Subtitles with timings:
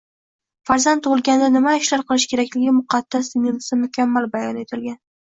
[0.67, 4.97] Farzand tug‘ilganda nima ishlar qilish kerakligi muqaddas Dinimizda mukammal bayon etilgan.